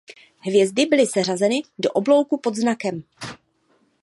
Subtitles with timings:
[0.39, 3.03] Hvězdy byly seřazeny do oblouku pod znakem.